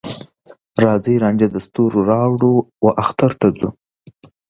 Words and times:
راځې 0.83 1.15
رانجه 1.23 1.47
د 1.51 1.57
ستوروراوړو، 1.65 2.53
واخترته 2.85 3.47
ورځو 3.51 3.69